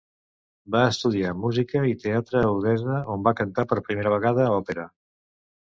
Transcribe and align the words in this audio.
Va 0.75 0.79
estudiar 0.93 1.33
música 1.41 1.83
i 1.91 1.93
teatre 2.05 2.41
a 2.41 2.49
Odessa, 2.55 2.97
on 3.17 3.29
va 3.29 3.37
cantar 3.43 3.69
per 3.73 3.81
primera 3.91 4.15
vegada 4.19 4.49
òpera. 4.59 4.89